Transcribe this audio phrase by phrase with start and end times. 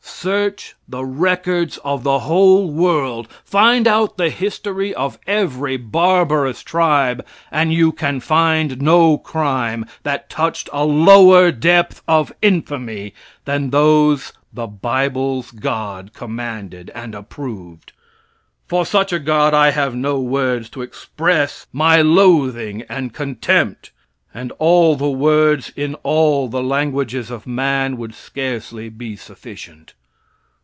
[0.21, 7.25] Search the records of the whole world, find out the history of every barbarous tribe,
[7.49, 14.31] and you can find no crime that touched a lower depth of infamy than those
[14.53, 17.91] the bible's God commanded and approved.
[18.67, 23.89] For such a God I have no words to express my loathing and contempt,
[24.35, 29.95] and all the words in all the languages of man would scarcely be sufficient.